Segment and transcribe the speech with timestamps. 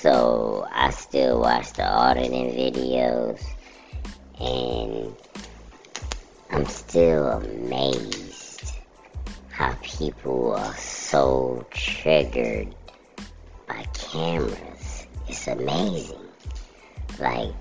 [0.00, 3.42] So I still watch the auditing videos
[4.38, 5.16] and
[6.50, 8.72] I'm still amazed
[9.48, 12.74] how people are so triggered
[13.66, 15.06] by cameras.
[15.28, 16.20] It's amazing.
[17.18, 17.54] Like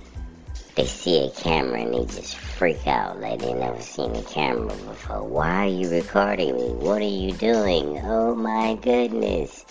[0.75, 4.75] they see a camera and they just freak out like they never seen a camera
[4.75, 5.23] before.
[5.23, 6.67] Why are you recording me?
[6.73, 7.97] What are you doing?
[8.03, 9.65] Oh my goodness.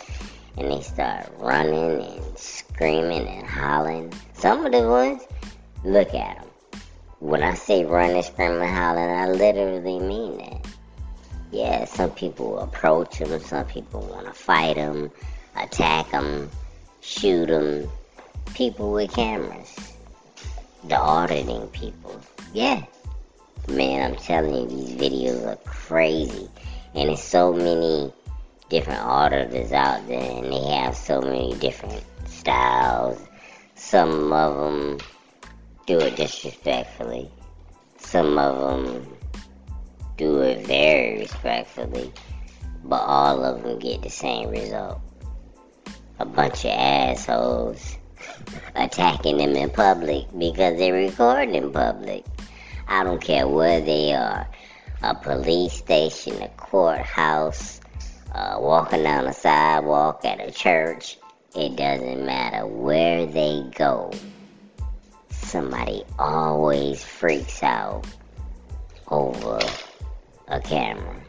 [0.56, 4.12] And they start running and screaming and hollering.
[4.34, 5.22] Some of the ones,
[5.84, 6.80] look at them.
[7.18, 10.66] When I say running, screaming, hollering, I literally mean that.
[11.50, 15.10] Yeah, some people approach them, some people want to fight them,
[15.56, 16.50] attack them,
[17.00, 17.88] shoot them.
[18.54, 19.94] People with cameras
[20.88, 22.20] the auditing people.
[22.52, 22.84] Yeah.
[23.68, 26.48] Man, I'm telling you, these videos are crazy.
[26.94, 28.12] And it's so many
[28.68, 33.20] different auditors out there, and they have so many different styles.
[33.74, 34.98] Some of them
[35.86, 37.30] do it disrespectfully.
[37.98, 39.16] Some of them
[40.16, 42.12] do it very respectfully.
[42.84, 45.00] But all of them get the same result.
[46.18, 47.96] A bunch of assholes
[48.74, 52.24] attacking them in public because they record in public.
[52.86, 54.46] I don't care where they are
[55.02, 57.80] a police station, a courthouse,
[58.34, 61.18] uh, walking down the sidewalk at a church.
[61.54, 64.12] It doesn't matter where they go.
[65.30, 68.04] Somebody always freaks out
[69.08, 69.60] over
[70.48, 71.20] a camera.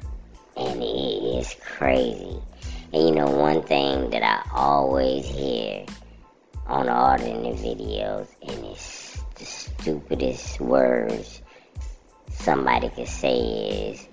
[0.58, 2.42] And it is crazy.
[2.92, 5.86] And you know, one thing that I always hear
[6.66, 11.42] on all the videos, and it's the stupidest words
[12.32, 14.08] somebody could say is,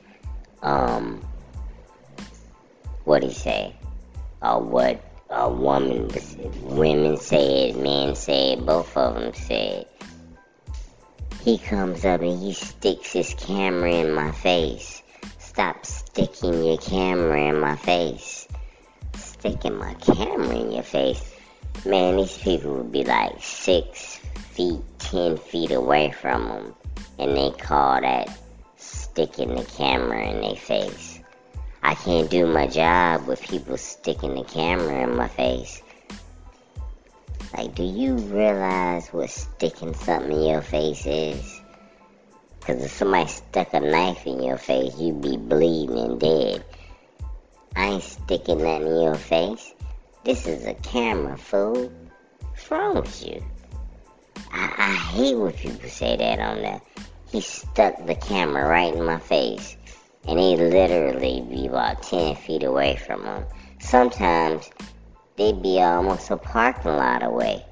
[0.63, 1.23] um,
[3.05, 3.75] what he say,
[4.41, 6.11] or what a woman,
[6.63, 9.87] women said, men said, both of them said.
[11.43, 15.03] He comes up and he sticks his camera in my face.
[15.39, 18.47] Stop sticking your camera in my face.
[19.17, 21.33] Sticking my camera in your face
[21.85, 24.19] man, these people would be like six
[24.53, 26.75] feet, ten feet away from them,
[27.19, 28.31] and they call that
[28.77, 31.12] sticking the camera in their face.
[31.83, 35.83] I can't do my job with people sticking the camera in my face.
[37.57, 41.61] Like, do you realize what sticking something in your face is?
[42.61, 46.65] Because if somebody stuck a knife in your face, you'd be bleeding and dead.
[47.75, 49.75] I ain't sticking that in your face.
[50.25, 51.93] This is a camera, fool.
[52.41, 53.43] What's wrong with you?
[54.53, 56.81] I, I hate when people say that on there.
[57.33, 59.77] He stuck the camera right in my face,
[60.27, 63.45] and he literally be about 10 feet away from them.
[63.81, 64.71] Sometimes
[65.37, 67.65] they be almost a parking lot away.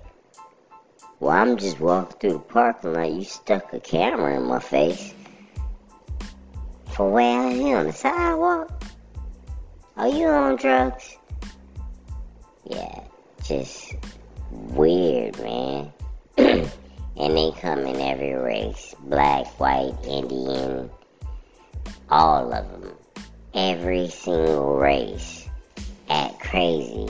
[1.20, 3.12] Well, I'm just walking through the parking lot.
[3.12, 5.14] You stuck a camera in my face.
[6.92, 8.82] For where I am on the sidewalk?
[9.96, 11.18] Are you on drugs?
[12.70, 13.00] yeah,
[13.42, 13.94] just
[14.50, 15.92] weird, man.
[16.38, 16.70] and
[17.16, 20.90] they come in every race black, white, Indian,
[22.08, 22.92] all of them.
[23.54, 25.48] Every single race.
[26.08, 27.08] Act crazy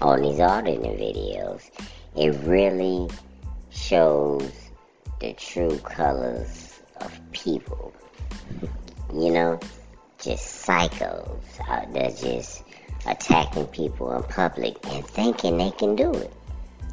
[0.00, 1.70] on these auditing videos.
[2.16, 3.08] It really
[3.70, 4.50] shows
[5.20, 7.92] the true colors of people.
[9.12, 9.60] you know,
[10.18, 12.62] just psychos out there just
[13.06, 16.32] attacking people in public and thinking they can do it,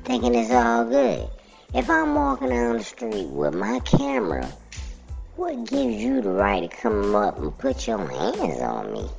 [0.04, 1.28] thinking it's all good.
[1.74, 4.50] If I'm walking down the street with my camera,
[5.38, 9.09] what gives you the right to come up and put your hands on me?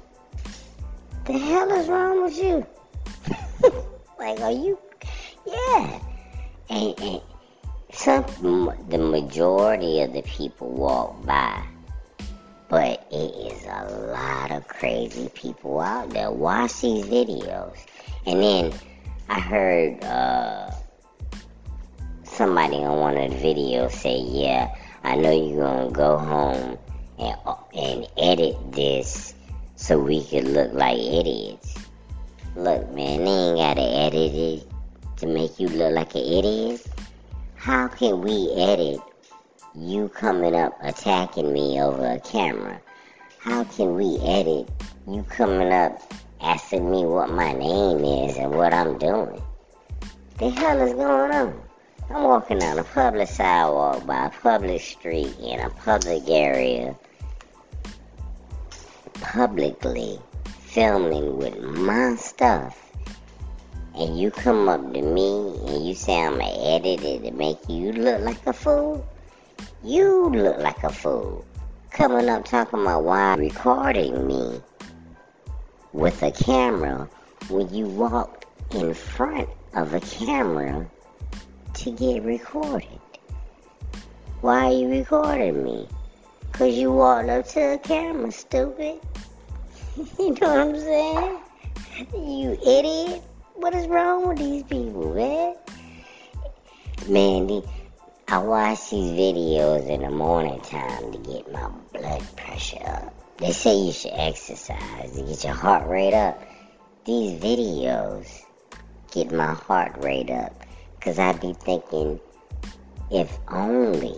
[1.25, 2.67] The hell is wrong with you?
[4.19, 4.79] like, are you?
[5.47, 6.01] Yeah.
[6.71, 7.21] And, and
[7.93, 8.25] some,
[8.89, 11.65] the majority of the people walk by
[12.69, 16.31] but it is a lot of crazy people out there.
[16.31, 17.77] Watch these videos.
[18.27, 18.73] And then
[19.29, 20.71] I heard uh,
[22.25, 24.75] somebody on one of the videos say, Yeah,
[25.05, 26.79] I know you're to go home
[27.19, 27.37] and,
[27.75, 29.35] and edit this
[29.77, 31.75] so we could look like idiots.
[32.57, 34.67] Look, man, they ain't got to edit it
[35.19, 36.87] to make you look like an idiot.
[37.55, 39.01] How can we edit
[39.75, 42.81] you coming up attacking me over a camera.
[43.39, 44.69] How can we edit
[45.07, 46.01] you coming up
[46.41, 49.41] asking me what my name is and what I'm doing?
[50.39, 51.68] The hell is going on?
[52.11, 56.97] I'm walking on a public sidewalk by a public street in a public area,
[59.21, 60.19] publicly
[60.61, 62.91] filming with my stuff,
[63.95, 67.59] and you come up to me and you say I'm gonna edit it to make
[67.69, 69.07] you look like a fool,
[69.85, 71.45] you look like a fool.
[71.91, 74.63] Coming up talking about why recording me
[75.93, 77.07] with a camera
[77.51, 80.91] when you walked in front of a camera
[81.79, 82.99] to get recorded.
[84.41, 85.89] Why are you recording me?
[86.51, 89.01] Cause you walked up to the camera, stupid.
[90.19, 91.39] you know what I'm saying?
[92.15, 93.23] You idiot.
[93.55, 95.55] What is wrong with these people, man?
[97.09, 97.63] Man,
[98.27, 103.15] I watch these videos in the morning time to get my blood pressure up.
[103.39, 106.43] They say you should exercise to get your heart rate up.
[107.05, 108.27] These videos
[109.13, 110.65] get my heart rate up.
[111.01, 112.21] Cause I'd be thinking,
[113.11, 114.17] if only,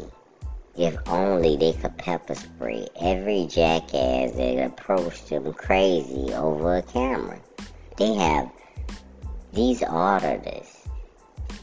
[0.77, 7.39] if only they could pepper spray every jackass that approached them crazy over a camera.
[7.97, 8.51] They have
[9.53, 10.87] these auditors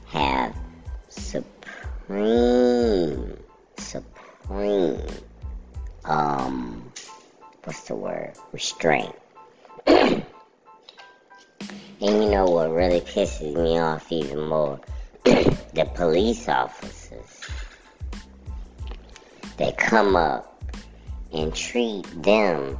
[0.07, 0.55] have
[1.09, 2.57] supreme,
[3.77, 5.01] supreme,
[6.05, 6.91] um,
[7.63, 8.33] what's the word?
[8.51, 9.15] Restraint.
[9.87, 10.23] and
[11.99, 14.79] you know what really pisses me off even more?
[15.73, 17.41] The police officers.
[19.57, 20.63] They come up
[21.33, 22.77] and treat them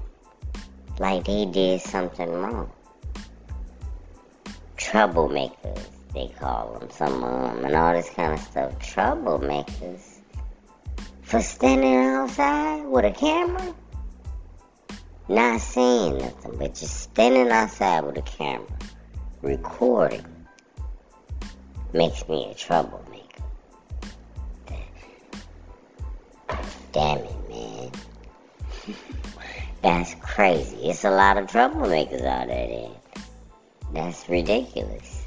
[1.00, 2.72] like they did something wrong
[4.88, 8.80] troublemakers, they call them, some of them, and all this kind of stuff.
[8.80, 10.20] Troublemakers
[11.24, 13.76] for standing outside with a camera,
[15.28, 18.66] not saying nothing, but just standing outside with a camera,
[19.42, 20.26] recording,
[21.94, 23.44] makes me a troublemaker.
[26.92, 27.92] Damn it, man.
[29.82, 30.90] That's crazy.
[30.90, 32.90] It's a lot of troublemakers out there.
[33.94, 35.26] That's ridiculous.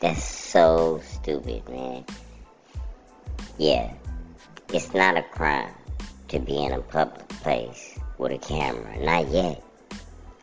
[0.00, 2.04] That's so stupid, man.
[3.56, 3.92] Yeah,
[4.72, 5.74] it's not a crime
[6.28, 8.96] to be in a public place with a camera.
[9.00, 9.62] Not yet.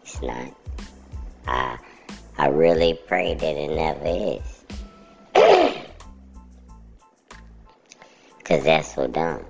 [0.03, 0.53] It's not.
[1.47, 1.77] I
[2.37, 4.54] I really pray that it never is.
[8.45, 9.43] Cause that's so dumb.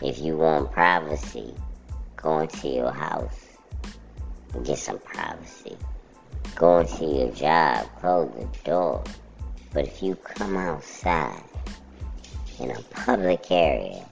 [0.00, 1.52] If you want privacy,
[2.14, 3.44] go into your house
[4.54, 5.76] and get some privacy.
[6.54, 9.02] Go into your job, close the door.
[9.72, 11.42] But if you come outside
[12.60, 14.08] in a public area,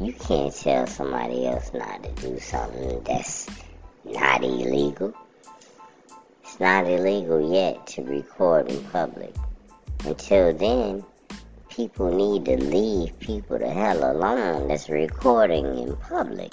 [0.00, 3.48] you can't tell somebody else not to do something that's
[4.04, 5.14] not illegal.
[6.42, 9.32] It's not illegal yet to record in public.
[10.04, 11.04] Until then,
[11.70, 16.52] people need to leave people the hell alone that's recording in public.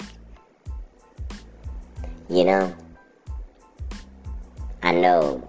[2.30, 2.76] You know,
[4.82, 5.46] I know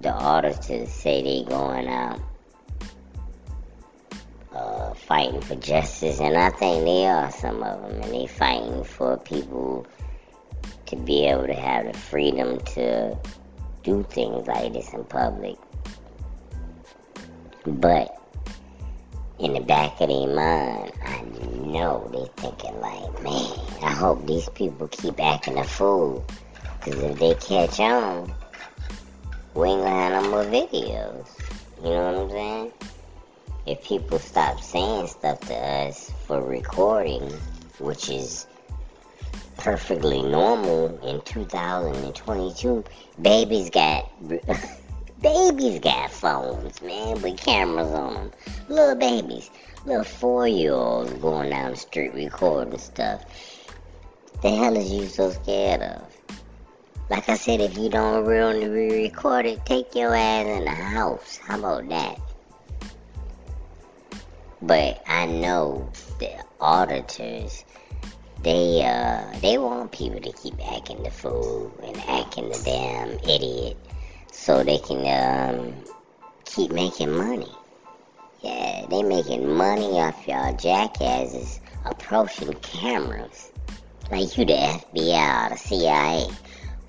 [0.00, 2.20] the auditors say they going out
[4.54, 8.82] uh, fighting for justice, and I think they are some of them, and they fighting
[8.82, 9.86] for people
[10.86, 13.16] to be able to have the freedom to
[13.82, 15.56] do things like this in public.
[17.70, 18.16] But
[19.38, 24.48] in the back of their mind, I know they thinking like, man, I hope these
[24.50, 26.24] people keep acting a fool.
[26.84, 28.34] Because if they catch on,
[29.54, 31.26] we ain't gonna have no more videos.
[31.78, 32.72] You know what I'm saying?
[33.66, 37.22] If people stop saying stuff to us for recording,
[37.78, 38.46] which is
[39.58, 42.84] perfectly normal in 2022,
[43.22, 44.10] babies got
[45.22, 48.30] Babies got phones, man, with cameras on them.
[48.70, 49.50] Little babies,
[49.84, 53.22] little four-year-olds going down the street recording stuff.
[54.40, 56.02] The hell is you so scared of?
[57.10, 61.36] Like I said, if you don't really record it, take your ass in the house.
[61.36, 62.18] How about that?
[64.62, 67.66] But I know the auditors,
[68.42, 73.76] they uh, they want people to keep acting the fool and acting the damn idiot
[74.50, 75.72] so they can um,
[76.44, 77.52] keep making money.
[78.40, 83.52] Yeah, they making money off y'all jackasses approaching cameras.
[84.10, 86.26] Like you the FBI, the CIA.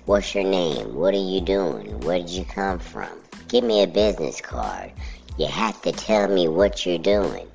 [0.06, 0.96] What's your name?
[0.96, 2.00] What are you doing?
[2.00, 3.16] Where did you come from?
[3.46, 4.90] Give me a business card.
[5.38, 7.46] You have to tell me what you're doing.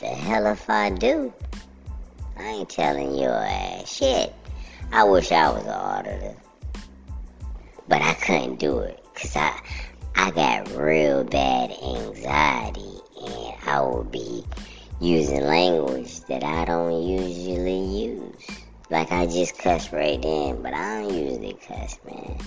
[0.00, 1.32] The hell if I do?
[2.36, 4.34] I ain't telling your ass shit.
[4.90, 6.34] I wish I was an auditor.
[7.86, 8.99] But I couldn't do it.
[9.20, 9.60] Cause I,
[10.16, 14.42] I got real bad anxiety and I will be
[14.98, 18.46] using language that I don't usually use.
[18.88, 22.38] Like I just cuss right in, but I don't usually cuss, man.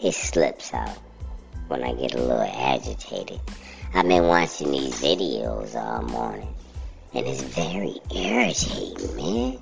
[0.00, 0.98] it slips out
[1.68, 3.40] when I get a little agitated.
[3.94, 6.52] I've been watching these videos all morning,
[7.14, 9.58] and it's very irritating, man.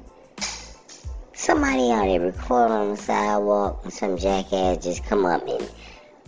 [1.54, 5.70] Somebody out there record on the sidewalk, and some jackass just come up and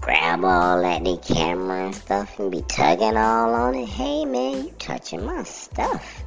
[0.00, 3.88] grab all that the camera and stuff and be tugging all on it.
[3.88, 6.23] Hey, man, you touching my stuff.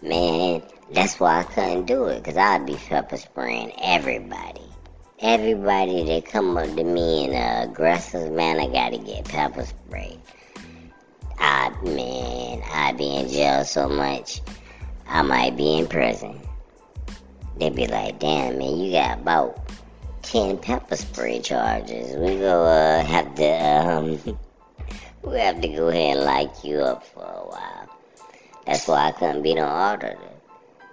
[0.00, 4.62] Man, that's why I couldn't do it, because I'd be pepper spraying everybody.
[5.18, 10.18] Everybody that come up to me in an uh, aggressive manner gotta get pepper sprayed.
[11.38, 14.40] I, man, I'd be in jail so much,
[15.06, 16.40] I might be in prison.
[17.58, 19.60] They'd be like, damn, man, you got about
[20.22, 22.16] 10 pepper spray charges.
[22.16, 24.38] We go, uh, have to, um,
[25.22, 27.88] we have to go ahead and lock you up for a while.
[28.66, 30.18] That's why I couldn't be no auditor.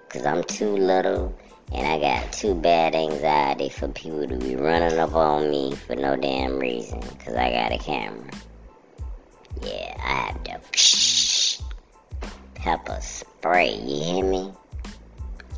[0.09, 1.33] Cause I'm too little
[1.71, 5.95] and I got too bad anxiety for people to be running up on me for
[5.95, 7.01] no damn reason.
[7.01, 8.29] Cause I got a camera.
[9.63, 11.63] Yeah, I have to
[12.55, 14.53] pepper spray, you hear me?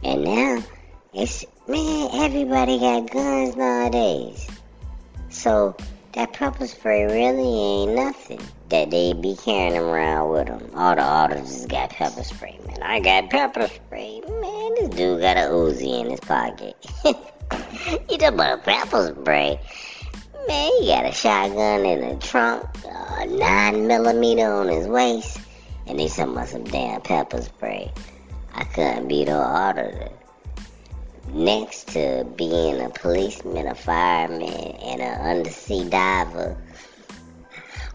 [0.03, 0.63] And now,
[1.13, 4.47] it's, man, everybody got guns nowadays.
[5.29, 5.75] So,
[6.13, 10.71] that pepper spray really ain't nothing that they be carrying around with them.
[10.75, 12.81] All the auditors got pepper spray, man.
[12.81, 14.75] I got pepper spray, man.
[14.75, 16.75] This dude got a Uzi in his pocket.
[17.05, 19.59] you talking about pepper spray?
[20.47, 25.39] Man, he got a shotgun in the trunk, a nine millimeter on his waist,
[25.85, 27.91] and they talking about some damn pepper spray.
[28.55, 30.09] I couldn't be the auditor
[31.33, 36.57] next to being a policeman, a fireman, and an undersea diver,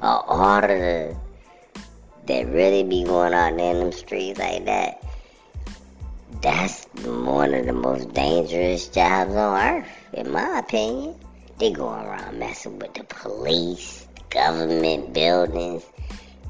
[0.00, 1.16] a auditor
[2.26, 5.02] that really be going out in them streets like that,
[6.42, 11.14] that's one of the most dangerous jobs on earth, in my opinion.
[11.59, 15.85] They go around messing with the police, government buildings.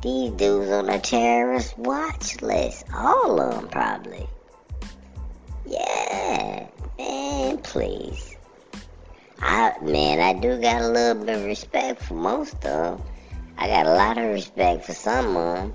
[0.03, 4.27] These dudes on a terrorist watch list, all of them probably.
[5.67, 6.67] Yeah,
[6.99, 8.37] man, please.
[9.41, 13.03] I man, I do got a little bit of respect for most of them.
[13.57, 15.75] I got a lot of respect for some of them,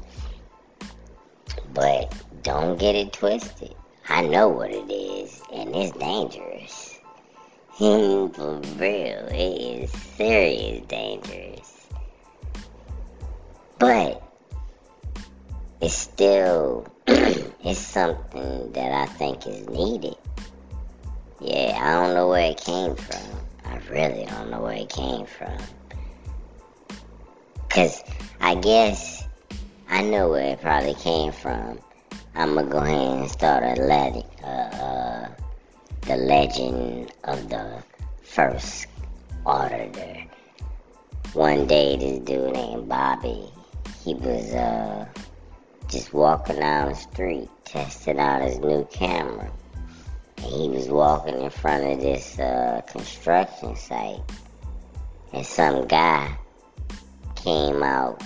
[1.74, 2.14] but
[2.44, 3.76] don't get it twisted.
[4.10, 7.00] I know what it is, and it's dangerous.
[7.78, 11.88] for real, it is serious dangerous.
[13.80, 14.22] But
[15.82, 20.16] it's still it's something that I think is needed.
[21.44, 23.20] Yeah, I don't know where it came from.
[23.66, 25.58] I really don't know where it came from.
[27.68, 28.02] Cause
[28.40, 29.28] I guess
[29.90, 31.80] I know where it probably came from.
[32.34, 35.30] I'm gonna go ahead and start a uh, uh,
[36.04, 37.84] the legend of the
[38.22, 38.88] first
[39.46, 40.24] auditor.
[41.34, 43.52] One day, this dude named Bobby,
[44.06, 45.08] he was uh
[45.90, 49.52] just walking down the street, testing out his new camera.
[50.44, 54.22] He was walking in front of this uh, construction site.
[55.32, 56.38] And some guy
[57.36, 58.22] came out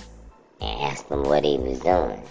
[0.60, 2.22] and asked him what he was doing.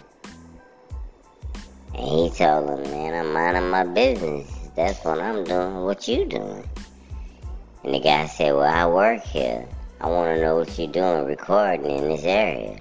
[1.95, 4.53] And he told him, man, I'm minding my business.
[4.75, 5.83] That's what I'm doing.
[5.85, 6.69] What you doing?
[7.83, 9.67] And the guy said, well, I work here.
[10.01, 12.81] I want to know what you're doing recording in this area.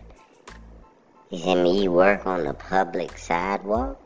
[1.30, 4.02] He said, me, you work on the public sidewalk?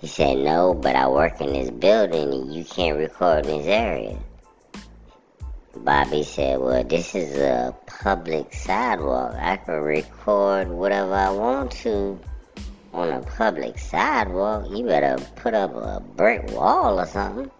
[0.00, 3.66] He said, no, but I work in this building and you can't record in this
[3.66, 4.16] area.
[5.76, 9.34] Bobby said, well, this is a public sidewalk.
[9.36, 12.18] I can record whatever I want to
[12.92, 14.66] on a public sidewalk.
[14.70, 17.50] You better put up a brick wall or something.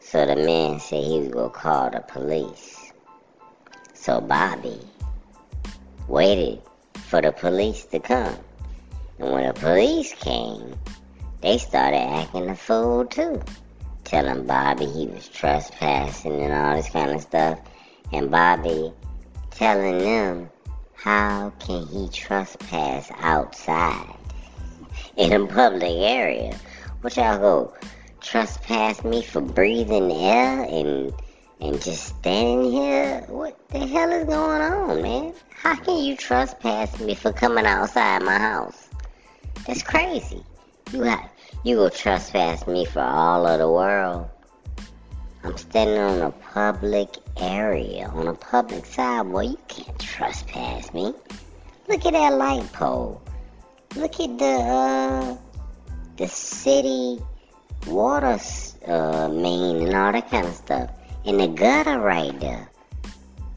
[0.00, 2.92] So the man said he was going to call the police.
[3.94, 4.78] So Bobby
[6.08, 6.60] waited
[6.94, 8.36] for the police to come.
[9.18, 10.74] And when the police came,
[11.42, 13.42] they started acting a fool too.
[14.04, 17.58] Telling Bobby he was trespassing and all this kind of stuff.
[18.12, 18.92] And Bobby
[19.50, 20.50] telling them
[20.94, 24.16] how can he trespass outside
[25.16, 26.56] in a public area?
[27.00, 27.74] What y'all go
[28.20, 31.12] trespass me for breathing air and
[31.60, 35.32] and just standing here, what the hell is going on, man?
[35.50, 38.88] How can you trespass me for coming outside my house?
[39.66, 40.42] That's crazy.
[40.92, 41.30] You have,
[41.64, 44.28] you go trespass me for all of the world.
[45.44, 49.44] I'm standing on a public area, on a public sidewalk.
[49.44, 51.14] You can't trespass me.
[51.88, 53.20] Look at that light pole.
[53.96, 55.36] Look at the uh,
[56.16, 57.18] the city
[57.86, 58.38] water
[58.86, 60.90] uh, main and all that kind of stuff.
[61.24, 62.70] in the gutter right there.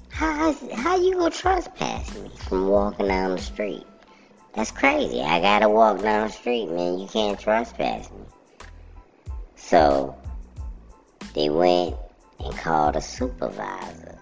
[0.10, 3.86] How how you gonna trespass me from walking down the street?
[4.56, 5.22] That's crazy.
[5.22, 6.98] I gotta walk down the street, man.
[6.98, 8.24] You can't trespass me.
[9.58, 10.16] So
[11.34, 11.98] they went
[12.40, 14.18] and called a supervisor.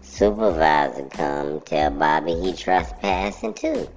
[0.00, 3.88] Supervisor come tell Bobby he trespassing too.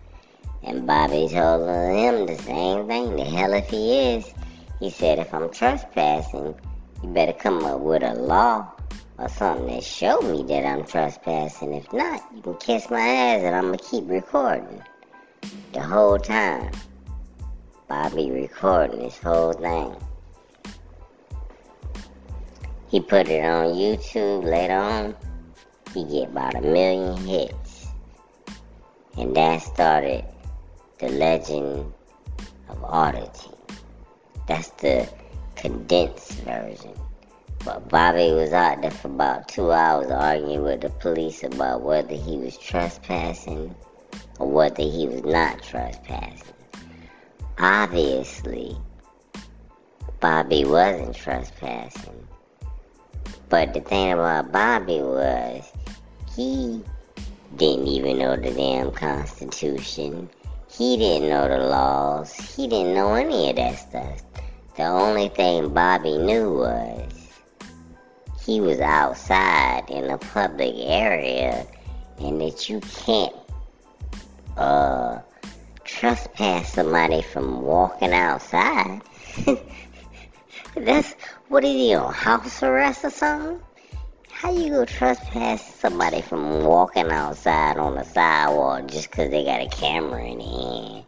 [0.63, 3.15] And Bobby told him the same thing.
[3.15, 4.33] The hell if he is.
[4.79, 6.55] He said if I'm trespassing,
[7.03, 8.71] you better come up with a law
[9.19, 11.75] or something that show me that I'm trespassing.
[11.75, 14.81] If not, you can kiss my ass and I'm gonna keep recording.
[15.73, 16.71] The whole time.
[17.87, 19.95] Bobby recording this whole thing.
[22.89, 25.15] He put it on YouTube later on.
[25.93, 27.87] He get about a million hits.
[29.17, 30.25] And that started
[30.99, 31.93] the legend
[32.69, 33.57] of auditing.
[34.47, 35.07] That's the
[35.55, 36.93] condensed version.
[37.63, 42.15] But Bobby was out there for about two hours arguing with the police about whether
[42.15, 43.75] he was trespassing
[44.39, 46.53] whether he was not trespassing.
[47.57, 48.77] Obviously,
[50.19, 52.27] Bobby wasn't trespassing.
[53.49, 55.63] But the thing about Bobby was
[56.35, 56.83] he
[57.55, 60.29] didn't even know the damn Constitution.
[60.69, 62.33] He didn't know the laws.
[62.33, 64.21] He didn't know any of that stuff.
[64.77, 67.11] The only thing Bobby knew was
[68.45, 71.65] he was outside in a public area
[72.19, 73.35] and that you can't
[74.59, 75.21] uh,
[75.85, 79.01] trespass somebody from walking outside.
[80.75, 81.13] That's
[81.47, 83.59] what is he on house arrest or something?
[84.29, 89.61] How you gonna trespass somebody from walking outside on the sidewalk just 'cause they got
[89.61, 91.03] a camera in hand?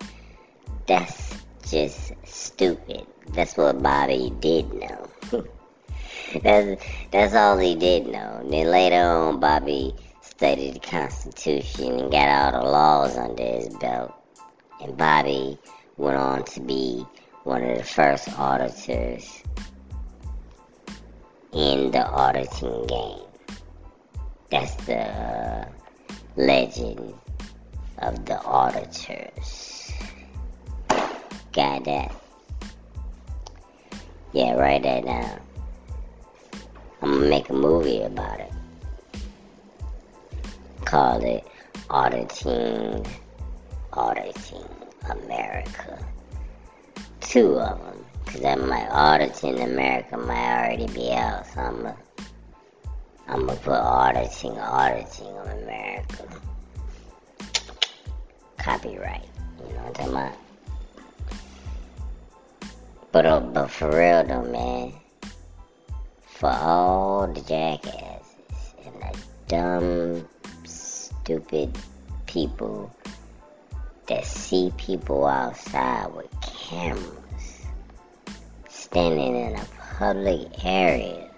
[0.88, 1.34] That's
[1.70, 3.06] just stupid.
[3.34, 5.08] That's what Bobby did know.
[6.42, 8.40] that's that's all he did know.
[8.42, 9.94] And then later on, Bobby
[10.42, 14.12] studied the Constitution and got all the laws under his belt.
[14.82, 15.60] And Bobby
[15.98, 17.06] went on to be
[17.44, 19.44] one of the first auditors
[21.54, 23.20] in the auditing game.
[24.50, 25.70] That's the uh,
[26.36, 27.14] legend
[28.00, 29.94] of the auditors.
[31.54, 32.16] Got that?
[34.34, 35.40] Yeah, write that down.
[37.04, 38.52] I'm gonna make a movie about it.
[40.92, 41.48] Call it
[41.90, 43.08] Auditing,
[43.94, 44.66] Auditing
[45.10, 46.06] America.
[47.22, 48.06] Two of them.
[48.26, 51.98] Cause that might Auditing America might already be out, so I'm gonna,
[53.30, 56.28] I'm gonna put Auditing, Auditing on America.
[58.58, 59.30] Copyright.
[59.60, 60.38] You know what I'm talking about?
[63.14, 64.92] But, uh, but for real though, man,
[66.26, 70.28] for all the jackasses and the dumb,
[71.32, 71.78] stupid
[72.26, 72.94] people
[74.10, 77.68] that see people outside with cameras
[78.68, 79.66] standing in a
[79.98, 81.30] public area,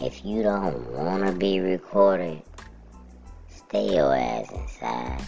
[0.00, 2.40] if you don't want to be recorded,
[3.48, 5.24] stay your ass inside.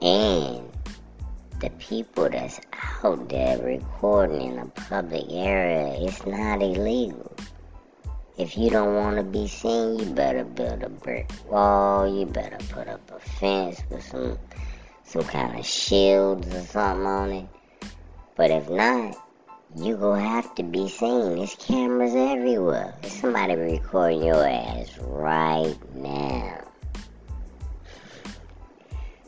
[0.00, 0.64] And
[1.60, 2.60] the people that's
[3.04, 7.35] out there recording in a public area, it's not illegal.
[8.38, 12.06] If you don't want to be seen, you better build a brick wall.
[12.06, 14.38] You better put up a fence with some
[15.04, 17.48] some kind of shields or something on it.
[18.34, 19.16] But if not,
[19.74, 21.36] you gonna have to be seen.
[21.36, 22.94] There's cameras everywhere.
[23.00, 26.62] There's somebody recording your ass right now.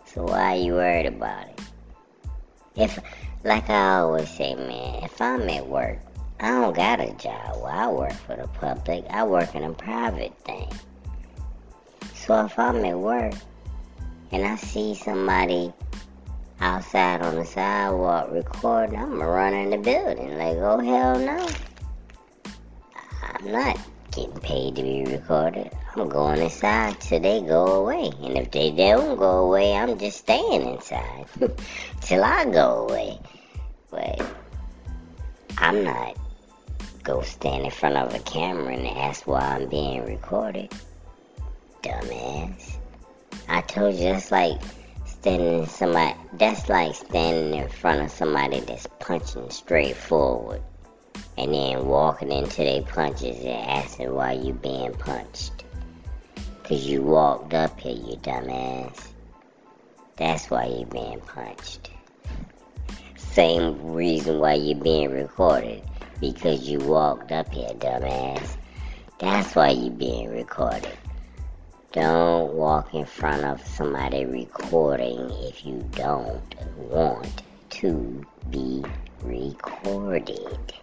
[0.05, 1.61] So why are you worried about it?
[2.77, 2.99] If,
[3.43, 5.99] like I always say, man, if I'm at work,
[6.41, 9.05] I don't got a job where I work for the public.
[9.11, 10.71] I work in a private thing.
[12.15, 13.35] So if I'm at work
[14.31, 15.73] and I see somebody
[16.61, 20.39] outside on the sidewalk recording, I'm gonna run in the building.
[20.39, 21.49] Like, oh hell no.
[23.23, 23.81] I'm not
[24.13, 25.73] getting paid to be recorded.
[25.97, 28.13] I'm going inside till they go away.
[28.23, 31.27] And if they don't go away, I'm just staying inside
[32.01, 33.19] till I go away.
[33.91, 34.25] But
[35.57, 36.17] I'm not
[37.03, 40.73] go stand in front of a camera and ask why I'm being recorded.
[41.83, 42.79] Dumbass.
[43.49, 44.61] I told you that's like
[45.07, 50.63] standing in somebody that's like standing in front of somebody that's punching straight forward
[51.37, 55.65] and then walking into their punches and asking why you being punched.
[56.65, 59.09] Cause you walked up here, you dumbass.
[60.17, 61.91] That's why you being punched.
[63.17, 65.83] Same reason why you being recorded.
[66.21, 68.57] Because you walked up here, dumbass.
[69.19, 70.97] That's why you being recorded.
[71.93, 76.43] Don't walk in front of somebody recording if you don't
[76.77, 78.85] want to be
[79.23, 80.75] recorded.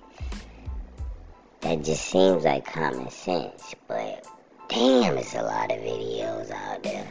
[1.61, 4.25] That just seems like common sense, but
[4.67, 7.07] damn, it's a lot of videos out there.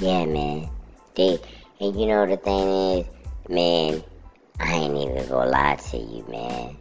[0.00, 0.68] Yeah, man.
[1.14, 1.38] They
[1.80, 3.06] and you know the thing is,
[3.48, 4.02] man,
[4.60, 6.76] I ain't even gonna lie to you, man.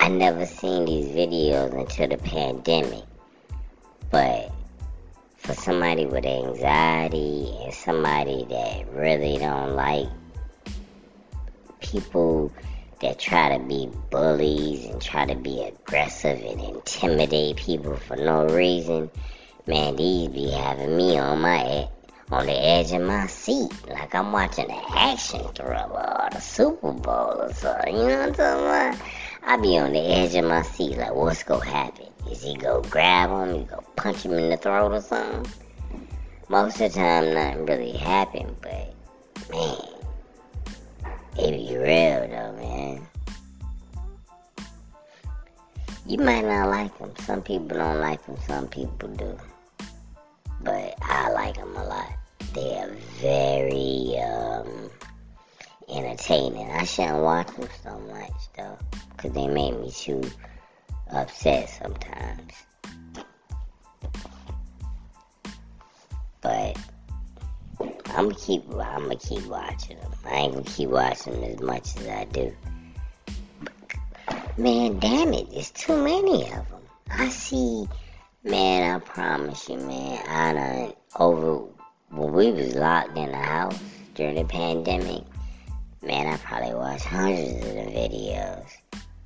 [0.00, 3.04] I never seen these videos until the pandemic.
[4.10, 4.50] But
[5.36, 10.08] for somebody with anxiety and somebody that really don't like
[11.80, 12.50] people
[13.02, 18.46] that try to be bullies and try to be aggressive and intimidate people for no
[18.46, 19.10] reason,
[19.66, 21.86] man, these be having me on my
[22.30, 26.92] on the edge of my seat, like I'm watching an action thriller or the Super
[26.92, 27.96] Bowl or something.
[27.96, 29.19] You know what I'm talking about?
[29.50, 32.06] I be on the edge of my seat, like what's gonna happen?
[32.30, 33.58] Is he gonna grab him?
[33.58, 35.52] He go punch him in the throat or something?
[36.48, 38.94] Most of the time, nothing really happened, but
[39.50, 39.76] man,
[41.36, 43.08] it be real though, man.
[46.06, 47.12] You might not like them.
[47.18, 48.36] Some people don't like them.
[48.46, 49.36] Some people do.
[50.60, 52.12] But I like them a lot.
[52.54, 54.90] They are very um,
[55.88, 56.70] entertaining.
[56.70, 58.49] I shouldn't watch them so much
[59.20, 60.22] because they make me too
[61.12, 62.52] upset sometimes.
[66.40, 66.78] But
[68.06, 68.64] I'm gonna keep.
[68.70, 70.12] I'm gonna keep watching them.
[70.24, 72.56] I ain't gonna keep watching them as much as I do.
[74.56, 76.82] Man, damn it, there's too many of them.
[77.10, 77.86] I see.
[78.42, 80.22] Man, I promise you, man.
[80.26, 81.66] I done over
[82.08, 83.78] when we was locked in the house
[84.14, 85.24] during the pandemic.
[86.02, 88.64] Man, I probably watched hundreds of the videos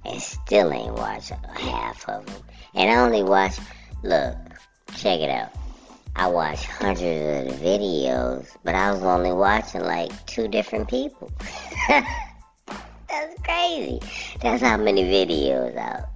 [0.05, 2.43] and still ain't watched half of them.
[2.75, 3.59] And I only watch,
[4.03, 4.37] Look,
[4.97, 5.51] check it out.
[6.17, 11.33] I watched hundreds of the videos, but I was only watching like two different people.
[11.89, 14.01] That's crazy.
[14.43, 16.09] That's how many videos out.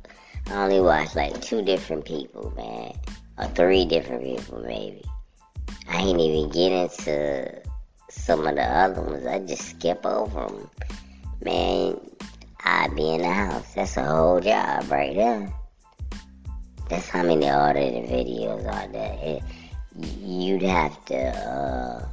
[0.49, 2.93] I only watched like two different people, man.
[3.39, 5.03] Or three different people, maybe.
[5.89, 7.63] I ain't even get into
[8.11, 9.27] some of the other ones.
[9.27, 10.71] I just skip over them.
[11.43, 12.01] Man,
[12.65, 13.75] I'd be in the house.
[13.75, 15.53] That's a whole job right there.
[16.89, 19.19] That's how many audited videos are there.
[19.21, 19.43] It,
[19.97, 22.09] you'd have to uh,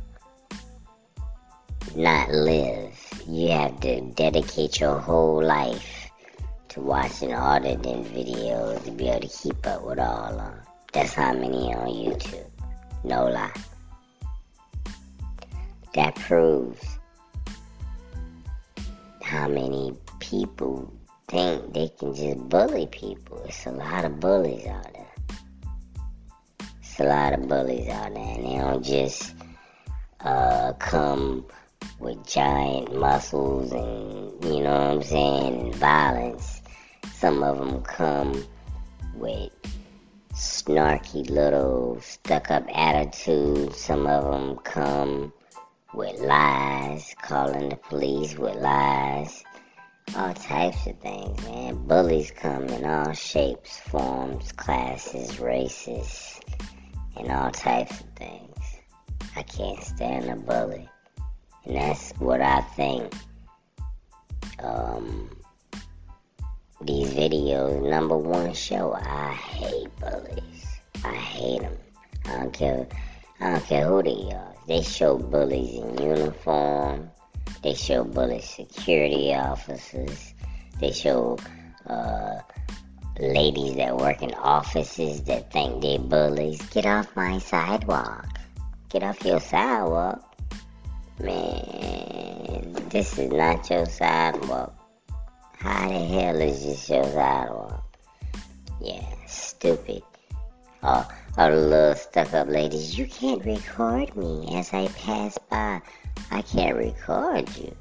[1.96, 2.94] not live.
[3.28, 6.12] You have to dedicate your whole life
[6.70, 10.60] to watching audited videos to be able to keep up with all of them.
[10.92, 12.50] That's how many on YouTube.
[13.04, 13.52] No lie.
[15.94, 16.84] That proves
[19.22, 19.94] how many
[20.36, 20.94] people
[21.30, 23.42] think they can just bully people.
[23.46, 25.16] It's a lot of bullies out there.
[26.82, 29.34] It's a lot of bullies out there, and they don't just
[30.20, 31.46] uh, come
[32.00, 36.62] with giant muscles and, you know what I'm saying, violence.
[37.14, 38.46] Some of them come
[39.16, 39.54] with
[40.34, 43.74] snarky little stuck up attitude.
[43.74, 45.32] Some of them come
[45.94, 49.45] with lies, calling the police with lies.
[50.14, 51.88] All types of things, man.
[51.88, 56.40] Bullies come in all shapes, forms, classes, races,
[57.18, 58.58] and all types of things.
[59.36, 60.88] I can't stand a bully.
[61.66, 63.14] And that's what I think
[64.60, 65.36] um,
[66.82, 68.94] these videos number one show.
[68.94, 70.66] I hate bullies.
[71.04, 71.78] I hate them.
[72.26, 72.88] I don't care.
[73.42, 74.54] I don't care who they are.
[74.68, 77.12] They show bullies in uniform.
[77.64, 80.34] They show bully security officers.
[80.80, 81.38] They show
[81.88, 82.40] uh,
[83.20, 86.62] ladies that work in offices that think they bullies.
[86.70, 88.28] Get off my sidewalk.
[88.90, 90.36] Get off your sidewalk.
[91.20, 94.74] Man, this is not your sidewalk.
[95.58, 97.84] How the hell is this your sidewalk?
[98.82, 100.04] Yeah, stupid.
[100.84, 105.82] Oh, the little stuck up ladies, you can't record me as I pass by.
[106.32, 107.76] I can't record you.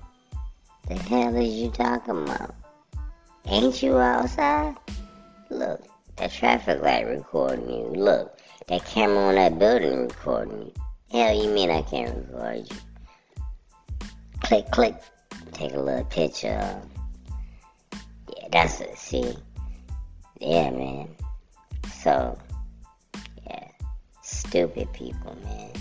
[0.88, 2.54] The hell is you talking about?
[3.46, 4.76] Ain't you outside?
[5.50, 5.82] Look,
[6.16, 7.86] that traffic light recording you.
[7.86, 10.72] Look, that camera on that building recording you.
[11.10, 12.76] Hell you mean I can't record you?
[14.42, 14.94] Click, click.
[15.52, 16.82] Take a little picture.
[18.36, 18.98] Yeah, that's it.
[18.98, 19.34] See?
[20.40, 21.08] Yeah, man.
[22.02, 22.38] So,
[23.46, 23.68] yeah.
[24.22, 25.72] Stupid people, man.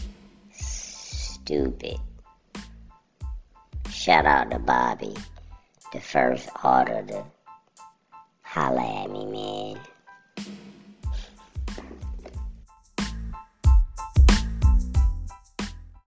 [0.52, 1.99] Stupid.
[3.93, 5.13] Shout out to Bobby,
[5.93, 7.23] the first auditor.
[8.41, 9.79] Holla at me, man.